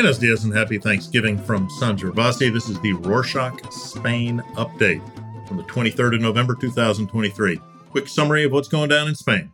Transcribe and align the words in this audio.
Buenos 0.00 0.16
dias 0.16 0.44
and 0.44 0.56
happy 0.56 0.78
Thanksgiving 0.78 1.36
from 1.36 1.68
Sangiovese. 1.68 2.50
This 2.50 2.70
is 2.70 2.80
the 2.80 2.94
Rorshok 2.94 3.70
Spain 3.70 4.42
update 4.54 5.02
from 5.46 5.58
the 5.58 5.62
23rd 5.64 6.14
of 6.14 6.20
November 6.22 6.54
2023. 6.54 7.60
Quick 7.90 8.08
summary 8.08 8.44
of 8.44 8.50
what's 8.50 8.66
going 8.66 8.88
down 8.88 9.08
in 9.08 9.14
Spain. 9.14 9.52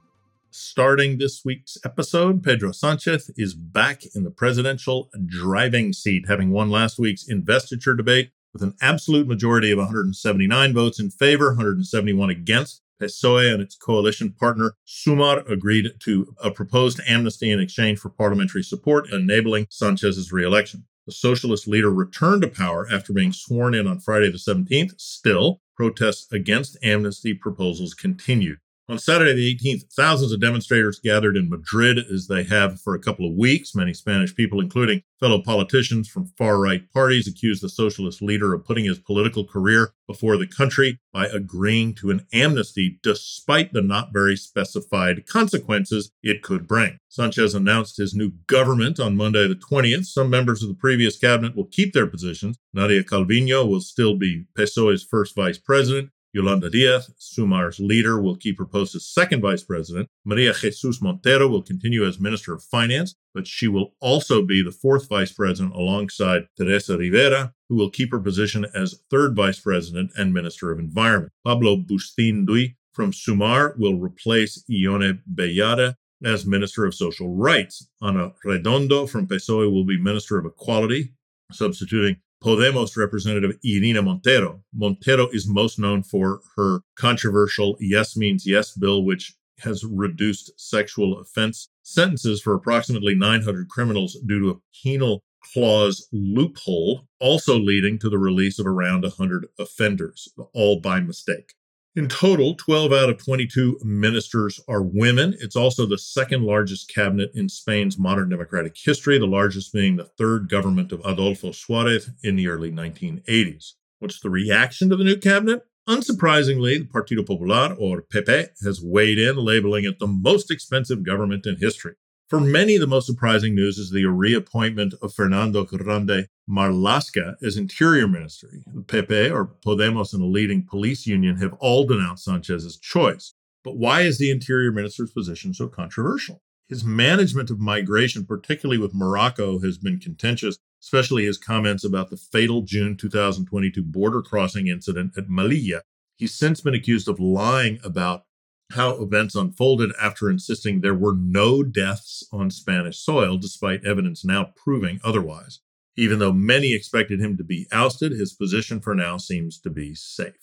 Starting 0.52 1.18
this 1.18 1.44
week's 1.44 1.76
episode, 1.84 2.44
Pedro 2.44 2.70
Sanchez 2.70 3.28
is 3.36 3.54
back 3.54 4.02
in 4.14 4.22
the 4.22 4.30
presidential 4.30 5.10
driving 5.26 5.92
seat, 5.92 6.26
having 6.28 6.52
won 6.52 6.70
last 6.70 6.96
week's 6.96 7.26
investiture 7.26 7.94
debate 7.94 8.30
with 8.52 8.62
an 8.62 8.74
absolute 8.80 9.26
majority 9.26 9.72
of 9.72 9.78
179 9.78 10.72
votes 10.72 11.00
in 11.00 11.10
favor, 11.10 11.48
171 11.48 12.30
against. 12.30 12.82
PSOE 13.00 13.52
and 13.52 13.62
its 13.62 13.76
coalition 13.76 14.32
partner 14.32 14.74
Sumar 14.86 15.48
agreed 15.50 15.92
to 16.00 16.34
a 16.42 16.50
proposed 16.50 17.00
amnesty 17.06 17.50
in 17.50 17.60
exchange 17.60 17.98
for 17.98 18.08
parliamentary 18.08 18.62
support, 18.62 19.12
enabling 19.12 19.66
Sanchez's 19.70 20.32
reelection. 20.32 20.86
The 21.06 21.12
socialist 21.12 21.68
leader 21.68 21.90
returned 21.90 22.42
to 22.42 22.48
power 22.48 22.88
after 22.90 23.12
being 23.12 23.32
sworn 23.32 23.74
in 23.74 23.86
on 23.86 24.00
Friday 24.00 24.30
the 24.30 24.38
17th. 24.38 25.00
Still, 25.00 25.60
protests 25.76 26.32
against 26.32 26.78
amnesty 26.82 27.32
proposals 27.32 27.94
continued. 27.94 28.58
On 28.88 29.00
Saturday, 29.00 29.32
the 29.32 29.56
18th, 29.56 29.92
thousands 29.94 30.30
of 30.30 30.40
demonstrators 30.40 31.00
gathered 31.00 31.36
in 31.36 31.50
Madrid 31.50 31.98
as 31.98 32.28
they 32.28 32.44
have 32.44 32.80
for 32.80 32.94
a 32.94 33.00
couple 33.00 33.28
of 33.28 33.34
weeks. 33.34 33.74
Many 33.74 33.92
Spanish 33.92 34.32
people, 34.32 34.60
including 34.60 35.02
fellow 35.18 35.42
politicians 35.42 36.08
from 36.08 36.26
far 36.38 36.60
right 36.60 36.88
parties, 36.92 37.26
accused 37.26 37.64
the 37.64 37.68
socialist 37.68 38.22
leader 38.22 38.54
of 38.54 38.64
putting 38.64 38.84
his 38.84 39.00
political 39.00 39.44
career 39.44 39.92
before 40.06 40.36
the 40.36 40.46
country 40.46 41.00
by 41.12 41.26
agreeing 41.26 41.94
to 41.94 42.10
an 42.10 42.28
amnesty 42.32 43.00
despite 43.02 43.72
the 43.72 43.82
not 43.82 44.12
very 44.12 44.36
specified 44.36 45.26
consequences 45.26 46.12
it 46.22 46.44
could 46.44 46.68
bring. 46.68 46.98
Sanchez 47.08 47.56
announced 47.56 47.96
his 47.96 48.14
new 48.14 48.30
government 48.46 49.00
on 49.00 49.16
Monday, 49.16 49.48
the 49.48 49.56
20th. 49.56 50.04
Some 50.04 50.30
members 50.30 50.62
of 50.62 50.68
the 50.68 50.76
previous 50.76 51.18
cabinet 51.18 51.56
will 51.56 51.66
keep 51.66 51.92
their 51.92 52.06
positions. 52.06 52.56
Nadia 52.72 53.02
Calvino 53.02 53.68
will 53.68 53.80
still 53.80 54.16
be 54.16 54.44
PSOE's 54.56 55.02
first 55.02 55.34
vice 55.34 55.58
president. 55.58 56.10
Yolanda 56.36 56.68
Diaz, 56.68 57.10
Sumar's 57.18 57.80
leader, 57.80 58.20
will 58.20 58.36
keep 58.36 58.58
her 58.58 58.66
post 58.66 58.94
as 58.94 59.06
second 59.06 59.40
vice 59.40 59.64
president. 59.64 60.06
Maria 60.22 60.52
Jesus 60.52 61.00
Montero 61.00 61.48
will 61.48 61.62
continue 61.62 62.06
as 62.06 62.20
Minister 62.20 62.52
of 62.52 62.62
Finance, 62.62 63.14
but 63.32 63.46
she 63.46 63.68
will 63.68 63.94
also 64.02 64.44
be 64.44 64.62
the 64.62 64.70
fourth 64.70 65.08
vice 65.08 65.32
president 65.32 65.74
alongside 65.74 66.48
Teresa 66.58 66.98
Ribera, 66.98 67.54
who 67.70 67.76
will 67.76 67.88
keep 67.88 68.12
her 68.12 68.20
position 68.20 68.66
as 68.74 69.00
third 69.10 69.34
vice 69.34 69.58
president 69.58 70.10
and 70.14 70.34
Minister 70.34 70.70
of 70.70 70.78
Environment. 70.78 71.32
Pablo 71.42 71.78
Bustinduy 71.78 72.74
from 72.92 73.12
Sumar 73.12 73.74
will 73.78 73.98
replace 73.98 74.62
Ione 74.70 75.20
Belarra 75.34 75.94
as 76.22 76.44
Minister 76.44 76.84
of 76.84 76.94
Social 76.94 77.34
Rights. 77.34 77.88
Ana 78.02 78.32
Redondo 78.44 79.06
from 79.06 79.26
PSOE 79.26 79.72
will 79.72 79.86
be 79.86 79.98
Minister 79.98 80.36
of 80.36 80.44
Equality, 80.44 81.14
substituting 81.50 82.16
Podemos 82.46 82.96
representative 82.96 83.58
Irene 83.66 84.04
Montero. 84.04 84.62
Montero 84.72 85.28
is 85.30 85.48
most 85.48 85.80
known 85.80 86.04
for 86.04 86.42
her 86.54 86.82
controversial 86.94 87.76
Yes 87.80 88.16
Means 88.16 88.46
Yes 88.46 88.70
bill, 88.70 89.04
which 89.04 89.34
has 89.64 89.82
reduced 89.82 90.52
sexual 90.56 91.18
offense 91.18 91.68
sentences 91.82 92.40
for 92.40 92.54
approximately 92.54 93.16
900 93.16 93.68
criminals 93.68 94.16
due 94.24 94.38
to 94.38 94.50
a 94.50 94.60
penal 94.80 95.24
clause 95.42 96.06
loophole, 96.12 97.08
also 97.18 97.58
leading 97.58 97.98
to 97.98 98.08
the 98.08 98.18
release 98.18 98.60
of 98.60 98.66
around 98.68 99.02
100 99.02 99.46
offenders, 99.58 100.28
all 100.54 100.78
by 100.78 101.00
mistake. 101.00 101.54
In 101.96 102.08
total, 102.08 102.54
12 102.54 102.92
out 102.92 103.08
of 103.08 103.16
22 103.24 103.80
ministers 103.82 104.60
are 104.68 104.82
women. 104.82 105.34
It's 105.40 105.56
also 105.56 105.86
the 105.86 105.96
second 105.96 106.42
largest 106.42 106.92
cabinet 106.92 107.30
in 107.34 107.48
Spain's 107.48 107.98
modern 107.98 108.28
democratic 108.28 108.76
history, 108.76 109.18
the 109.18 109.26
largest 109.26 109.72
being 109.72 109.96
the 109.96 110.04
third 110.04 110.50
government 110.50 110.92
of 110.92 111.00
Adolfo 111.06 111.52
Suarez 111.52 112.10
in 112.22 112.36
the 112.36 112.48
early 112.48 112.70
1980s. 112.70 113.72
What's 113.98 114.20
the 114.20 114.28
reaction 114.28 114.90
to 114.90 114.96
the 114.96 115.04
new 115.04 115.16
cabinet? 115.16 115.64
Unsurprisingly, 115.88 116.80
the 116.80 116.84
Partido 116.84 117.26
Popular, 117.26 117.74
or 117.78 118.02
PP, 118.02 118.48
has 118.62 118.82
weighed 118.82 119.18
in, 119.18 119.36
labeling 119.36 119.86
it 119.86 119.98
the 119.98 120.06
most 120.06 120.50
expensive 120.50 121.02
government 121.02 121.46
in 121.46 121.56
history. 121.56 121.94
For 122.28 122.40
many, 122.40 122.76
the 122.76 122.88
most 122.88 123.06
surprising 123.06 123.54
news 123.54 123.78
is 123.78 123.92
the 123.92 124.06
reappointment 124.06 124.94
of 125.00 125.14
Fernando 125.14 125.64
Grande 125.64 126.26
Marlaska 126.50 127.36
as 127.40 127.56
Interior 127.56 128.08
Minister. 128.08 128.48
PP 128.86 129.30
or 129.30 129.46
Podemos, 129.64 130.12
and 130.12 130.22
a 130.22 130.26
leading 130.26 130.66
police 130.66 131.06
union 131.06 131.36
have 131.36 131.52
all 131.60 131.86
denounced 131.86 132.24
Sanchez's 132.24 132.78
choice. 132.78 133.34
But 133.62 133.76
why 133.76 134.00
is 134.00 134.18
the 134.18 134.32
Interior 134.32 134.72
Minister's 134.72 135.12
position 135.12 135.54
so 135.54 135.68
controversial? 135.68 136.42
His 136.68 136.82
management 136.82 137.48
of 137.48 137.60
migration, 137.60 138.26
particularly 138.26 138.78
with 138.78 138.92
Morocco, 138.92 139.60
has 139.60 139.78
been 139.78 140.00
contentious, 140.00 140.58
especially 140.82 141.26
his 141.26 141.38
comments 141.38 141.84
about 141.84 142.10
the 142.10 142.16
fatal 142.16 142.62
June 142.62 142.96
2022 142.96 143.84
border 143.84 144.20
crossing 144.20 144.66
incident 144.66 145.12
at 145.16 145.28
Melilla. 145.28 145.82
He's 146.16 146.34
since 146.34 146.60
been 146.60 146.74
accused 146.74 147.08
of 147.08 147.20
lying 147.20 147.78
about 147.84 148.24
how 148.72 149.00
events 149.02 149.34
unfolded 149.34 149.92
after 150.00 150.28
insisting 150.28 150.80
there 150.80 150.94
were 150.94 151.14
no 151.14 151.62
deaths 151.62 152.24
on 152.32 152.50
Spanish 152.50 152.98
soil, 152.98 153.36
despite 153.36 153.84
evidence 153.84 154.24
now 154.24 154.52
proving 154.56 155.00
otherwise. 155.04 155.60
Even 155.96 156.18
though 156.18 156.32
many 156.32 156.74
expected 156.74 157.20
him 157.20 157.36
to 157.36 157.44
be 157.44 157.66
ousted, 157.72 158.12
his 158.12 158.34
position 158.34 158.80
for 158.80 158.94
now 158.94 159.16
seems 159.16 159.58
to 159.60 159.70
be 159.70 159.94
safe. 159.94 160.34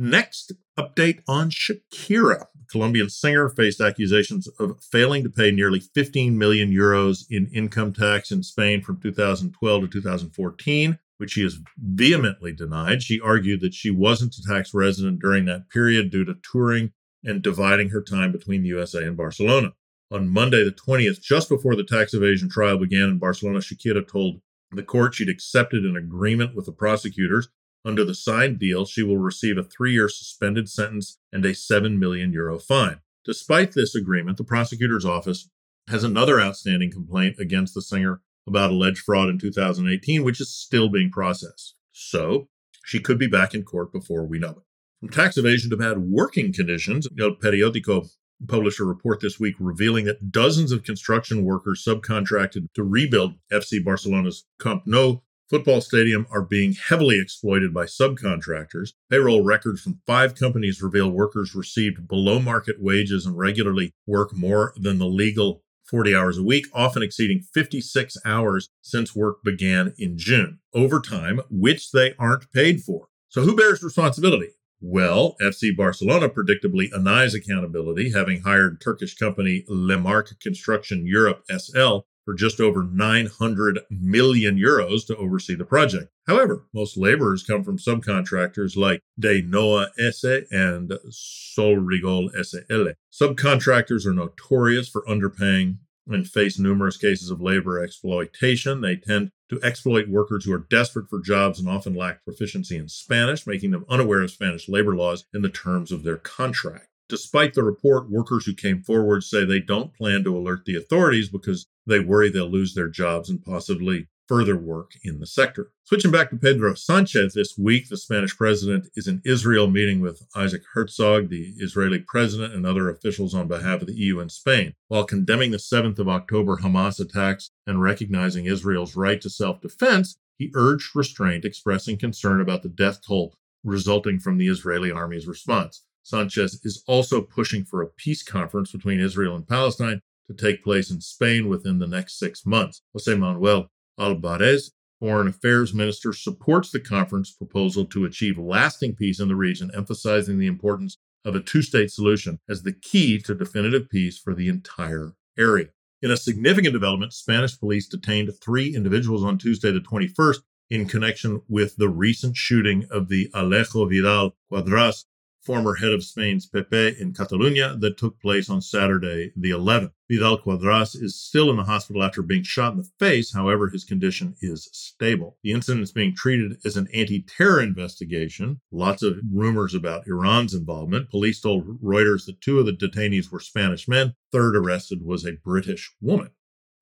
Next, 0.00 0.52
update 0.78 1.22
on 1.26 1.50
Shakira. 1.50 2.46
The 2.54 2.66
Colombian 2.70 3.10
singer 3.10 3.48
faced 3.48 3.80
accusations 3.80 4.46
of 4.60 4.80
failing 4.80 5.24
to 5.24 5.30
pay 5.30 5.50
nearly 5.50 5.80
15 5.80 6.38
million 6.38 6.70
euros 6.70 7.24
in 7.28 7.48
income 7.48 7.92
tax 7.92 8.30
in 8.30 8.44
Spain 8.44 8.80
from 8.80 9.00
2012 9.00 9.82
to 9.82 9.88
2014, 9.88 10.98
which 11.18 11.32
she 11.32 11.42
has 11.42 11.58
vehemently 11.76 12.52
denied. 12.52 13.02
She 13.02 13.20
argued 13.20 13.60
that 13.62 13.74
she 13.74 13.90
wasn't 13.90 14.36
a 14.36 14.42
tax 14.48 14.72
resident 14.72 15.20
during 15.20 15.46
that 15.46 15.68
period 15.68 16.12
due 16.12 16.24
to 16.24 16.36
touring 16.48 16.92
and 17.24 17.42
dividing 17.42 17.90
her 17.90 18.02
time 18.02 18.32
between 18.32 18.62
the 18.62 18.68
USA 18.68 19.04
and 19.04 19.16
Barcelona. 19.16 19.72
On 20.10 20.28
Monday, 20.28 20.64
the 20.64 20.72
20th, 20.72 21.20
just 21.20 21.48
before 21.48 21.76
the 21.76 21.84
tax 21.84 22.14
evasion 22.14 22.48
trial 22.48 22.78
began 22.78 23.10
in 23.10 23.18
Barcelona, 23.18 23.58
Shakira 23.58 24.06
told 24.06 24.40
the 24.70 24.82
court 24.82 25.14
she'd 25.14 25.28
accepted 25.28 25.84
an 25.84 25.96
agreement 25.96 26.54
with 26.54 26.66
the 26.66 26.72
prosecutors. 26.72 27.48
Under 27.84 28.04
the 28.04 28.14
signed 28.14 28.58
deal, 28.58 28.84
she 28.84 29.02
will 29.02 29.18
receive 29.18 29.56
a 29.56 29.62
three 29.62 29.92
year 29.92 30.08
suspended 30.08 30.68
sentence 30.68 31.18
and 31.32 31.44
a 31.44 31.54
7 31.54 31.98
million 31.98 32.32
euro 32.32 32.58
fine. 32.58 33.00
Despite 33.24 33.72
this 33.72 33.94
agreement, 33.94 34.38
the 34.38 34.44
prosecutor's 34.44 35.04
office 35.04 35.50
has 35.88 36.04
another 36.04 36.40
outstanding 36.40 36.90
complaint 36.90 37.36
against 37.38 37.74
the 37.74 37.82
singer 37.82 38.20
about 38.46 38.70
alleged 38.70 39.00
fraud 39.00 39.28
in 39.28 39.38
2018, 39.38 40.24
which 40.24 40.40
is 40.40 40.54
still 40.54 40.88
being 40.88 41.10
processed. 41.10 41.74
So 41.92 42.48
she 42.84 43.00
could 43.00 43.18
be 43.18 43.26
back 43.26 43.54
in 43.54 43.64
court 43.64 43.92
before 43.92 44.24
we 44.24 44.38
know 44.38 44.50
it. 44.50 44.67
Tax 45.12 45.36
evasion 45.36 45.70
to 45.70 45.76
bad 45.76 45.98
working 45.98 46.52
conditions, 46.52 47.06
El 47.20 47.36
Periodico 47.36 48.08
published 48.48 48.80
a 48.80 48.84
report 48.84 49.20
this 49.20 49.38
week 49.38 49.54
revealing 49.60 50.04
that 50.06 50.32
dozens 50.32 50.72
of 50.72 50.82
construction 50.82 51.44
workers 51.44 51.84
subcontracted 51.86 52.66
to 52.74 52.82
rebuild 52.82 53.34
FC 53.52 53.82
Barcelona's 53.82 54.44
Camp 54.60 54.82
Nou 54.86 55.20
football 55.48 55.80
stadium 55.80 56.26
are 56.32 56.42
being 56.42 56.74
heavily 56.74 57.20
exploited 57.20 57.72
by 57.72 57.84
subcontractors. 57.84 58.92
Payroll 59.08 59.44
records 59.44 59.80
from 59.80 60.00
five 60.04 60.34
companies 60.34 60.82
reveal 60.82 61.10
workers 61.10 61.54
received 61.54 62.08
below 62.08 62.40
market 62.40 62.82
wages 62.82 63.24
and 63.24 63.38
regularly 63.38 63.92
work 64.06 64.34
more 64.34 64.74
than 64.76 64.98
the 64.98 65.06
legal 65.06 65.62
40 65.88 66.14
hours 66.14 66.38
a 66.38 66.42
week, 66.42 66.66
often 66.74 67.02
exceeding 67.02 67.40
56 67.54 68.16
hours 68.24 68.68
since 68.82 69.16
work 69.16 69.42
began 69.42 69.94
in 69.96 70.18
June. 70.18 70.58
Overtime, 70.74 71.40
which 71.50 71.92
they 71.92 72.14
aren't 72.18 72.50
paid 72.52 72.82
for. 72.82 73.06
So 73.28 73.42
who 73.42 73.56
bears 73.56 73.82
responsibility? 73.82 74.48
Well, 74.80 75.36
FC 75.42 75.76
Barcelona 75.76 76.28
predictably 76.28 76.90
denies 76.90 77.34
accountability, 77.34 78.12
having 78.12 78.42
hired 78.42 78.80
Turkish 78.80 79.16
company 79.16 79.64
Limak 79.68 80.38
Construction 80.40 81.04
Europe 81.04 81.42
SL 81.50 82.00
for 82.24 82.34
just 82.34 82.60
over 82.60 82.84
900 82.84 83.80
million 83.90 84.56
euros 84.58 85.06
to 85.06 85.16
oversee 85.16 85.54
the 85.54 85.64
project. 85.64 86.12
However, 86.26 86.66
most 86.74 86.98
laborers 86.98 87.42
come 87.42 87.64
from 87.64 87.78
subcontractors 87.78 88.76
like 88.76 89.00
De 89.18 89.40
Noa 89.40 89.88
S.A. 89.98 90.42
and 90.50 90.92
Solrigol 91.10 92.28
SL. 92.44 92.90
Subcontractors 93.10 94.04
are 94.04 94.12
notorious 94.12 94.88
for 94.88 95.02
underpaying 95.08 95.78
and 96.08 96.26
face 96.26 96.58
numerous 96.58 96.96
cases 96.96 97.30
of 97.30 97.40
labor 97.40 97.82
exploitation. 97.82 98.80
They 98.80 98.96
tend 98.96 99.30
to 99.50 99.60
exploit 99.62 100.08
workers 100.08 100.44
who 100.44 100.52
are 100.52 100.66
desperate 100.70 101.08
for 101.08 101.20
jobs 101.20 101.58
and 101.58 101.68
often 101.68 101.94
lack 101.94 102.24
proficiency 102.24 102.76
in 102.76 102.88
Spanish, 102.88 103.46
making 103.46 103.70
them 103.70 103.84
unaware 103.88 104.22
of 104.22 104.30
Spanish 104.30 104.68
labor 104.68 104.94
laws 104.94 105.24
and 105.32 105.44
the 105.44 105.48
terms 105.48 105.92
of 105.92 106.02
their 106.02 106.16
contract. 106.16 106.88
Despite 107.08 107.54
the 107.54 107.62
report, 107.62 108.10
workers 108.10 108.44
who 108.44 108.54
came 108.54 108.82
forward 108.82 109.24
say 109.24 109.44
they 109.44 109.60
don't 109.60 109.94
plan 109.94 110.24
to 110.24 110.36
alert 110.36 110.64
the 110.66 110.76
authorities 110.76 111.30
because 111.30 111.66
they 111.86 112.00
worry 112.00 112.28
they'll 112.28 112.50
lose 112.50 112.74
their 112.74 112.88
jobs 112.88 113.30
and 113.30 113.42
possibly 113.42 114.08
further 114.28 114.56
work 114.56 114.92
in 115.02 115.18
the 115.18 115.26
sector. 115.26 115.70
Switching 115.84 116.10
back 116.10 116.30
to 116.30 116.36
Pedro 116.36 116.74
Sanchez 116.74 117.32
this 117.32 117.56
week, 117.56 117.88
the 117.88 117.96
Spanish 117.96 118.36
president 118.36 118.88
is 118.94 119.08
in 119.08 119.22
Israel 119.24 119.68
meeting 119.68 120.00
with 120.00 120.22
Isaac 120.36 120.62
Herzog, 120.74 121.30
the 121.30 121.54
Israeli 121.56 121.98
president, 121.98 122.54
and 122.54 122.66
other 122.66 122.90
officials 122.90 123.34
on 123.34 123.48
behalf 123.48 123.80
of 123.80 123.86
the 123.86 123.96
EU 123.96 124.20
and 124.20 124.30
Spain. 124.30 124.74
While 124.88 125.04
condemning 125.04 125.50
the 125.50 125.56
7th 125.56 125.98
of 125.98 126.08
October 126.08 126.58
Hamas 126.58 127.00
attacks 127.00 127.50
and 127.66 127.80
recognizing 127.80 128.44
Israel's 128.44 128.96
right 128.96 129.20
to 129.22 129.30
self 129.30 129.60
defense, 129.62 130.18
he 130.36 130.52
urged 130.54 130.94
restraint, 130.94 131.44
expressing 131.44 131.98
concern 131.98 132.40
about 132.40 132.62
the 132.62 132.68
death 132.68 133.00
toll 133.04 133.34
resulting 133.64 134.18
from 134.18 134.38
the 134.38 134.48
Israeli 134.48 134.90
army's 134.90 135.26
response. 135.26 135.84
Sanchez 136.02 136.60
is 136.64 136.82
also 136.86 137.20
pushing 137.20 137.64
for 137.64 137.82
a 137.82 137.88
peace 137.88 138.22
conference 138.22 138.72
between 138.72 139.00
Israel 139.00 139.34
and 139.34 139.46
Palestine 139.46 140.00
to 140.28 140.34
take 140.34 140.64
place 140.64 140.90
in 140.90 141.00
Spain 141.00 141.48
within 141.48 141.78
the 141.78 141.86
next 141.86 142.18
six 142.18 142.46
months. 142.46 142.82
Jose 142.92 143.14
Manuel 143.14 143.68
Albares, 143.98 144.70
Foreign 145.00 145.28
Affairs 145.28 145.74
Minister, 145.74 146.12
supports 146.12 146.70
the 146.70 146.80
conference 146.80 147.30
proposal 147.30 147.84
to 147.86 148.04
achieve 148.04 148.38
lasting 148.38 148.96
peace 148.96 149.20
in 149.20 149.28
the 149.28 149.36
region, 149.36 149.70
emphasizing 149.74 150.38
the 150.38 150.46
importance 150.46 150.98
of 151.24 151.34
a 151.34 151.40
two 151.40 151.62
state 151.62 151.90
solution 151.90 152.38
as 152.48 152.62
the 152.62 152.72
key 152.72 153.18
to 153.18 153.34
definitive 153.34 153.88
peace 153.88 154.18
for 154.18 154.34
the 154.34 154.48
entire 154.48 155.12
area. 155.38 155.68
In 156.00 156.10
a 156.10 156.16
significant 156.16 156.72
development, 156.72 157.12
Spanish 157.12 157.58
police 157.58 157.88
detained 157.88 158.30
three 158.40 158.74
individuals 158.74 159.24
on 159.24 159.36
Tuesday, 159.36 159.72
the 159.72 159.80
21st, 159.80 160.38
in 160.70 160.86
connection 160.86 161.42
with 161.48 161.76
the 161.76 161.88
recent 161.88 162.36
shooting 162.36 162.86
of 162.90 163.08
the 163.08 163.30
Alejo 163.34 163.88
Vidal 163.88 164.36
Quadras 164.50 165.04
former 165.48 165.76
head 165.76 165.94
of 165.94 166.04
Spain's 166.04 166.46
PP 166.46 167.00
in 167.00 167.14
Catalonia 167.14 167.74
that 167.78 167.96
took 167.96 168.20
place 168.20 168.50
on 168.50 168.60
Saturday, 168.60 169.32
the 169.34 169.48
11th. 169.48 169.92
Vidal 170.10 170.38
Quadras 170.42 170.94
is 170.94 171.18
still 171.18 171.48
in 171.48 171.56
the 171.56 171.64
hospital 171.64 172.02
after 172.02 172.20
being 172.20 172.42
shot 172.42 172.72
in 172.72 172.78
the 172.78 172.90
face. 172.98 173.32
However, 173.32 173.70
his 173.70 173.84
condition 173.84 174.36
is 174.42 174.68
stable. 174.72 175.38
The 175.42 175.52
incident 175.52 175.84
is 175.84 175.92
being 175.92 176.14
treated 176.14 176.58
as 176.66 176.76
an 176.76 176.86
anti 176.92 177.22
terror 177.22 177.62
investigation. 177.62 178.60
Lots 178.70 179.02
of 179.02 179.20
rumors 179.32 179.72
about 179.72 180.06
Iran's 180.06 180.52
involvement. 180.52 181.08
Police 181.08 181.40
told 181.40 181.80
Reuters 181.82 182.26
that 182.26 182.42
two 182.42 182.58
of 182.58 182.66
the 182.66 182.72
detainees 182.72 183.30
were 183.30 183.40
Spanish 183.40 183.88
men. 183.88 184.12
Third 184.30 184.54
arrested 184.54 185.02
was 185.02 185.24
a 185.24 185.38
British 185.42 185.90
woman. 186.02 186.28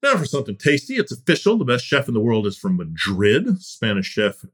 Now 0.07 0.17
for 0.17 0.25
something 0.25 0.55
tasty. 0.55 0.95
It's 0.95 1.11
official. 1.11 1.59
The 1.59 1.65
best 1.65 1.85
chef 1.85 2.07
in 2.07 2.15
the 2.15 2.21
world 2.21 2.47
is 2.47 2.57
from 2.57 2.77
Madrid. 2.77 3.61
Spanish 3.61 4.07
chef 4.07 4.45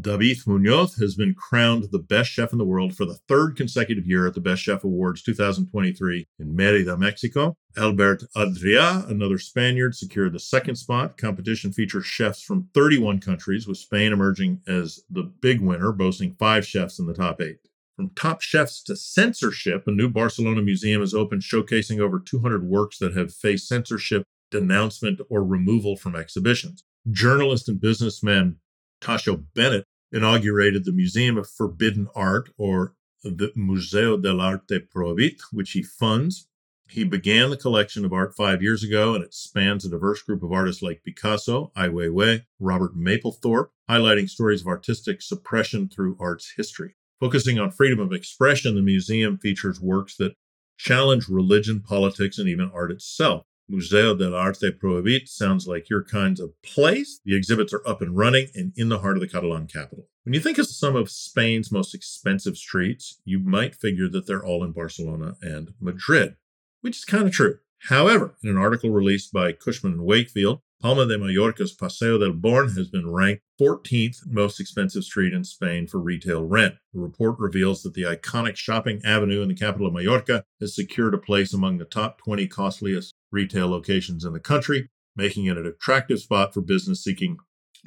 David 0.00 0.38
Munoz 0.46 0.94
has 0.94 1.14
been 1.14 1.34
crowned 1.34 1.88
the 1.92 1.98
best 1.98 2.30
chef 2.30 2.52
in 2.52 2.58
the 2.58 2.64
world 2.64 2.96
for 2.96 3.04
the 3.04 3.18
third 3.28 3.54
consecutive 3.54 4.06
year 4.06 4.26
at 4.26 4.32
the 4.32 4.40
Best 4.40 4.62
Chef 4.62 4.82
Awards 4.82 5.22
2023 5.22 6.26
in 6.38 6.56
Merida, 6.56 6.96
Mexico. 6.96 7.54
Albert 7.76 8.22
Adria, 8.34 9.04
another 9.06 9.36
Spaniard, 9.36 9.94
secured 9.94 10.32
the 10.32 10.40
second 10.40 10.76
spot. 10.76 11.18
Competition 11.18 11.70
features 11.70 12.06
chefs 12.06 12.40
from 12.40 12.70
31 12.72 13.20
countries, 13.20 13.68
with 13.68 13.76
Spain 13.76 14.10
emerging 14.10 14.62
as 14.66 15.00
the 15.10 15.24
big 15.24 15.60
winner, 15.60 15.92
boasting 15.92 16.34
five 16.38 16.66
chefs 16.66 16.98
in 16.98 17.04
the 17.04 17.12
top 17.12 17.42
eight. 17.42 17.58
From 17.94 18.08
top 18.16 18.40
chefs 18.40 18.82
to 18.84 18.96
censorship, 18.96 19.86
a 19.86 19.90
new 19.90 20.08
Barcelona 20.08 20.62
museum 20.62 21.02
is 21.02 21.12
open, 21.12 21.40
showcasing 21.40 22.00
over 22.00 22.18
200 22.18 22.64
works 22.64 22.96
that 22.98 23.14
have 23.14 23.34
faced 23.34 23.68
censorship 23.68 24.24
denouncement, 24.54 25.20
or 25.28 25.44
removal 25.44 25.96
from 25.96 26.14
exhibitions. 26.16 26.84
Journalist 27.10 27.68
and 27.68 27.80
businessman 27.80 28.56
Tatxo 29.00 29.44
Benet 29.54 29.84
inaugurated 30.12 30.84
the 30.84 30.92
Museum 30.92 31.36
of 31.36 31.50
Forbidden 31.50 32.08
Art, 32.14 32.50
or 32.56 32.94
the 33.24 33.52
Museo 33.56 34.16
del 34.16 34.40
Arte 34.40 34.78
Prohibit, 34.78 35.40
which 35.52 35.72
he 35.72 35.82
funds. 35.82 36.48
He 36.88 37.02
began 37.02 37.50
the 37.50 37.56
collection 37.56 38.04
of 38.04 38.12
art 38.12 38.36
five 38.36 38.62
years 38.62 38.84
ago, 38.84 39.14
and 39.14 39.24
it 39.24 39.34
spans 39.34 39.84
a 39.84 39.90
diverse 39.90 40.22
group 40.22 40.42
of 40.42 40.52
artists 40.52 40.82
like 40.82 41.02
Picasso, 41.02 41.72
Ai 41.74 41.88
Weiwei, 41.88 42.42
Robert 42.60 42.94
Mapplethorpe, 42.96 43.70
highlighting 43.90 44.28
stories 44.28 44.60
of 44.60 44.68
artistic 44.68 45.22
suppression 45.22 45.88
through 45.88 46.16
art's 46.20 46.52
history. 46.56 46.94
Focusing 47.20 47.58
on 47.58 47.70
freedom 47.70 48.00
of 48.00 48.12
expression, 48.12 48.74
the 48.74 48.82
museum 48.82 49.38
features 49.38 49.80
works 49.80 50.16
that 50.16 50.36
challenge 50.76 51.28
religion, 51.28 51.80
politics, 51.80 52.38
and 52.38 52.48
even 52.48 52.70
art 52.74 52.92
itself. 52.92 53.46
Museo 53.68 54.14
del 54.14 54.34
Arte 54.34 54.70
Prohibit 54.72 55.28
sounds 55.28 55.66
like 55.66 55.88
your 55.88 56.04
kinds 56.04 56.38
of 56.38 56.60
place. 56.62 57.20
The 57.24 57.36
exhibits 57.36 57.72
are 57.72 57.86
up 57.86 58.02
and 58.02 58.16
running 58.16 58.48
and 58.54 58.72
in 58.76 58.90
the 58.90 58.98
heart 58.98 59.16
of 59.16 59.20
the 59.20 59.28
Catalan 59.28 59.66
capital. 59.66 60.08
When 60.24 60.34
you 60.34 60.40
think 60.40 60.58
of 60.58 60.66
some 60.66 60.96
of 60.96 61.10
Spain's 61.10 61.72
most 61.72 61.94
expensive 61.94 62.56
streets, 62.56 63.20
you 63.24 63.38
might 63.38 63.74
figure 63.74 64.08
that 64.08 64.26
they're 64.26 64.44
all 64.44 64.64
in 64.64 64.72
Barcelona 64.72 65.36
and 65.40 65.72
Madrid, 65.80 66.36
which 66.82 66.98
is 66.98 67.04
kind 67.04 67.26
of 67.26 67.32
true. 67.32 67.58
However, 67.88 68.36
in 68.42 68.50
an 68.50 68.56
article 68.56 68.90
released 68.90 69.32
by 69.32 69.52
Cushman 69.52 69.92
and 69.92 70.04
Wakefield, 70.04 70.60
Palma 70.84 71.06
de 71.06 71.16
Mallorca's 71.16 71.72
Paseo 71.72 72.18
del 72.18 72.34
Born 72.34 72.68
has 72.74 72.88
been 72.88 73.10
ranked 73.10 73.42
14th 73.58 74.26
most 74.26 74.60
expensive 74.60 75.02
street 75.02 75.32
in 75.32 75.42
Spain 75.42 75.86
for 75.86 75.98
retail 75.98 76.44
rent. 76.44 76.74
The 76.92 77.00
report 77.00 77.38
reveals 77.38 77.82
that 77.84 77.94
the 77.94 78.02
iconic 78.02 78.56
shopping 78.56 79.00
avenue 79.02 79.40
in 79.40 79.48
the 79.48 79.54
capital 79.54 79.86
of 79.86 79.94
Mallorca 79.94 80.44
has 80.60 80.74
secured 80.74 81.14
a 81.14 81.18
place 81.18 81.54
among 81.54 81.78
the 81.78 81.86
top 81.86 82.18
20 82.18 82.46
costliest 82.48 83.14
retail 83.32 83.68
locations 83.68 84.26
in 84.26 84.34
the 84.34 84.40
country, 84.40 84.90
making 85.16 85.46
it 85.46 85.56
an 85.56 85.64
attractive 85.64 86.20
spot 86.20 86.52
for 86.52 86.60
business 86.60 87.02
seeking 87.02 87.38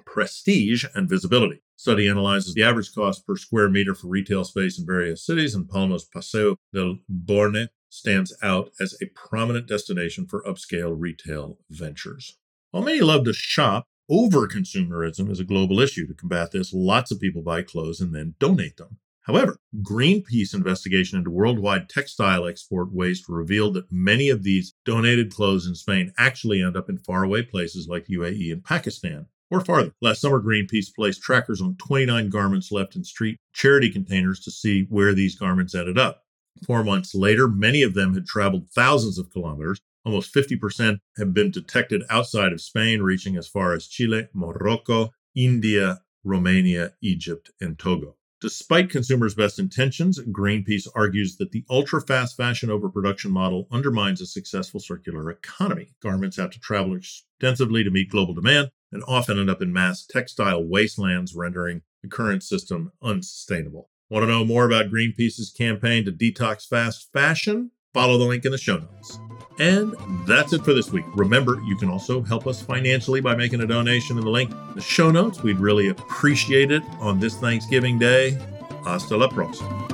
prestige 0.03 0.83
and 0.95 1.07
visibility. 1.07 1.61
Study 1.75 2.07
analyzes 2.07 2.55
the 2.55 2.63
average 2.63 2.95
cost 2.95 3.27
per 3.27 3.35
square 3.35 3.69
meter 3.69 3.93
for 3.93 4.07
retail 4.07 4.43
space 4.43 4.79
in 4.79 4.87
various 4.87 5.23
cities, 5.23 5.53
and 5.53 5.69
Palma's 5.69 6.03
Paseo 6.03 6.55
del 6.73 6.97
Born 7.07 7.67
stands 7.89 8.35
out 8.41 8.71
as 8.79 8.97
a 8.99 9.11
prominent 9.13 9.67
destination 9.67 10.25
for 10.25 10.41
upscale 10.41 10.95
retail 10.97 11.59
ventures. 11.69 12.39
While 12.77 12.85
many 12.85 12.99
love 12.99 13.23
to 13.23 13.33
shop, 13.33 13.87
over 14.07 14.47
consumerism 14.47 15.31
is 15.31 15.39
a 15.39 15.43
global 15.43 15.79
issue. 15.79 16.05
To 16.05 16.13
combat 16.13 16.51
this, 16.51 16.71
lots 16.71 17.09
of 17.09 17.19
people 17.19 17.41
buy 17.41 17.63
clothes 17.63 17.99
and 17.99 18.13
then 18.13 18.35
donate 18.37 18.77
them. 18.77 18.99
However, 19.21 19.57
Greenpeace 19.81 20.53
investigation 20.53 21.17
into 21.17 21.31
worldwide 21.31 21.89
textile 21.89 22.45
export 22.45 22.93
waste 22.93 23.27
revealed 23.27 23.73
that 23.73 23.91
many 23.91 24.29
of 24.29 24.43
these 24.43 24.75
donated 24.85 25.33
clothes 25.33 25.65
in 25.65 25.73
Spain 25.73 26.13
actually 26.19 26.61
end 26.61 26.77
up 26.77 26.87
in 26.87 26.99
faraway 26.99 27.41
places 27.41 27.87
like 27.87 28.09
UAE 28.09 28.51
and 28.51 28.63
Pakistan 28.63 29.25
or 29.49 29.59
farther. 29.59 29.93
Last 29.99 30.21
summer, 30.21 30.39
Greenpeace 30.39 30.93
placed 30.95 31.23
trackers 31.23 31.63
on 31.63 31.77
29 31.77 32.29
garments 32.29 32.71
left 32.71 32.95
in 32.95 33.03
street 33.03 33.39
charity 33.53 33.89
containers 33.89 34.39
to 34.41 34.51
see 34.51 34.83
where 34.83 35.15
these 35.15 35.35
garments 35.35 35.73
ended 35.73 35.97
up. 35.97 36.25
Four 36.63 36.83
months 36.83 37.15
later, 37.15 37.47
many 37.47 37.81
of 37.81 37.95
them 37.95 38.13
had 38.13 38.27
traveled 38.27 38.69
thousands 38.69 39.17
of 39.17 39.31
kilometers. 39.31 39.81
Almost 40.07 40.33
50% 40.33 41.01
have 41.17 41.33
been 41.33 41.51
detected 41.51 42.01
outside 42.09 42.53
of 42.53 42.61
Spain, 42.61 43.01
reaching 43.01 43.35
as 43.35 43.49
far 43.49 43.73
as 43.73 43.87
Chile, 43.87 44.29
Morocco, 44.33 45.11
India, 45.35 45.99
Romania, 46.23 46.93
Egypt, 47.01 47.51
and 47.59 47.77
Togo. 47.77 48.15
Despite 48.39 48.89
consumers' 48.89 49.35
best 49.35 49.59
intentions, 49.59 50.17
Greenpeace 50.17 50.87
argues 50.95 51.35
that 51.35 51.51
the 51.51 51.65
ultra 51.69 51.99
fast 51.99 52.37
fashion 52.37 52.69
overproduction 52.69 53.31
model 53.31 53.67
undermines 53.69 54.21
a 54.21 54.27
successful 54.27 54.79
circular 54.79 55.29
economy. 55.29 55.89
Garments 56.01 56.37
have 56.37 56.51
to 56.51 56.59
travel 56.61 56.95
extensively 56.95 57.83
to 57.83 57.91
meet 57.91 58.09
global 58.09 58.33
demand 58.33 58.71
and 58.93 59.03
often 59.09 59.37
end 59.37 59.49
up 59.49 59.61
in 59.61 59.73
mass 59.73 60.05
textile 60.05 60.63
wastelands, 60.63 61.35
rendering 61.35 61.81
the 62.01 62.07
current 62.07 62.43
system 62.43 62.93
unsustainable. 63.01 63.89
Want 64.09 64.23
to 64.23 64.31
know 64.31 64.45
more 64.45 64.65
about 64.65 64.89
Greenpeace's 64.89 65.51
campaign 65.51 66.05
to 66.05 66.13
detox 66.13 66.65
fast 66.65 67.11
fashion? 67.11 67.71
Follow 67.93 68.17
the 68.17 68.23
link 68.23 68.45
in 68.45 68.53
the 68.53 68.57
show 68.57 68.77
notes. 68.77 69.19
And 69.59 69.95
that's 70.25 70.53
it 70.53 70.63
for 70.63 70.73
this 70.73 70.91
week. 70.91 71.05
Remember, 71.15 71.59
you 71.63 71.75
can 71.75 71.89
also 71.89 72.21
help 72.21 72.45
us 72.45 72.61
financially 72.61 73.21
by 73.21 73.35
making 73.35 73.61
a 73.61 73.67
donation 73.67 74.17
in 74.17 74.23
the 74.23 74.29
link 74.29 74.51
in 74.51 74.75
the 74.75 74.81
show 74.81 75.09
notes. 75.09 75.41
We'd 75.41 75.59
really 75.59 75.89
appreciate 75.89 76.71
it 76.71 76.83
on 76.99 77.19
this 77.19 77.35
Thanksgiving 77.37 77.97
Day. 77.97 78.37
Hasta 78.83 79.17
la 79.17 79.27
próxima. 79.27 79.86